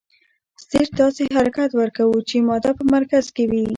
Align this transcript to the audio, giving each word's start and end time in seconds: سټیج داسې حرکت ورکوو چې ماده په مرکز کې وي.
سټیج 0.63 0.87
داسې 0.99 1.23
حرکت 1.37 1.71
ورکوو 1.75 2.19
چې 2.29 2.35
ماده 2.47 2.71
په 2.77 2.83
مرکز 2.93 3.25
کې 3.35 3.43
وي. 3.51 3.63